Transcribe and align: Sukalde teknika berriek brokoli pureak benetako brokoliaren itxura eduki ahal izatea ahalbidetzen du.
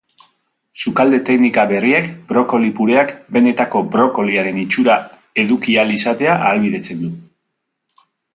Sukalde 0.83 1.17
teknika 1.25 1.65
berriek 1.71 2.07
brokoli 2.31 2.71
pureak 2.79 3.13
benetako 3.37 3.83
brokoliaren 3.97 4.59
itxura 4.63 4.97
eduki 5.45 5.77
ahal 5.83 5.95
izatea 5.99 6.35
ahalbidetzen 6.49 7.05
du. 7.05 7.13